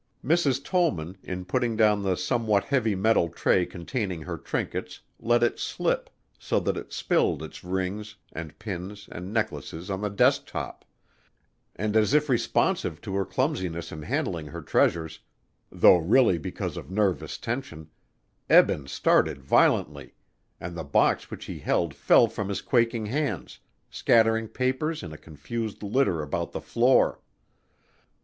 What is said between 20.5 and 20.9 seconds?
and the